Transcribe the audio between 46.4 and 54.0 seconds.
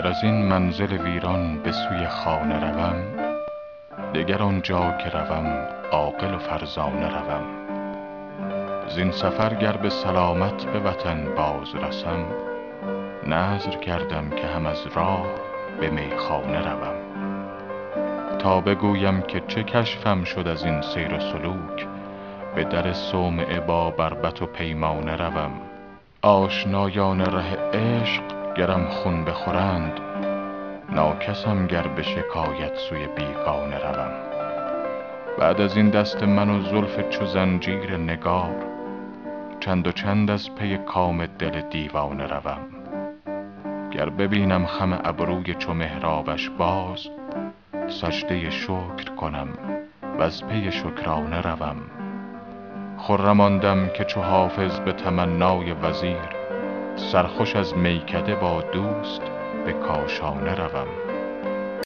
باز سجده شکر کنم وز پی شکرانه روم. خرم آن دم